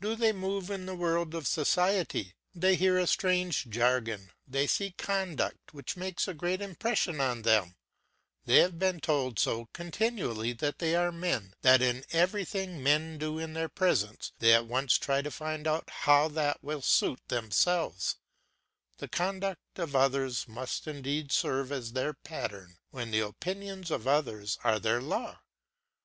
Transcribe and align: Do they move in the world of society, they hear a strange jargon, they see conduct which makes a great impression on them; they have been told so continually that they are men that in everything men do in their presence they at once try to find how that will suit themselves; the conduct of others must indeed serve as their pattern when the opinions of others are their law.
Do 0.00 0.16
they 0.16 0.32
move 0.32 0.70
in 0.70 0.86
the 0.86 0.96
world 0.96 1.36
of 1.36 1.46
society, 1.46 2.34
they 2.52 2.74
hear 2.74 2.98
a 2.98 3.06
strange 3.06 3.68
jargon, 3.70 4.32
they 4.44 4.66
see 4.66 4.90
conduct 4.98 5.72
which 5.72 5.96
makes 5.96 6.26
a 6.26 6.34
great 6.34 6.60
impression 6.60 7.20
on 7.20 7.42
them; 7.42 7.76
they 8.44 8.56
have 8.56 8.80
been 8.80 8.98
told 8.98 9.38
so 9.38 9.68
continually 9.72 10.52
that 10.54 10.80
they 10.80 10.96
are 10.96 11.12
men 11.12 11.54
that 11.62 11.80
in 11.80 12.04
everything 12.10 12.82
men 12.82 13.18
do 13.18 13.38
in 13.38 13.52
their 13.52 13.68
presence 13.68 14.32
they 14.40 14.52
at 14.52 14.66
once 14.66 14.98
try 14.98 15.22
to 15.22 15.30
find 15.30 15.68
how 15.86 16.26
that 16.26 16.60
will 16.60 16.82
suit 16.82 17.20
themselves; 17.28 18.16
the 18.96 19.06
conduct 19.06 19.78
of 19.78 19.94
others 19.94 20.48
must 20.48 20.88
indeed 20.88 21.30
serve 21.30 21.70
as 21.70 21.92
their 21.92 22.14
pattern 22.14 22.78
when 22.90 23.12
the 23.12 23.20
opinions 23.20 23.92
of 23.92 24.08
others 24.08 24.58
are 24.64 24.80
their 24.80 25.00
law. 25.00 25.38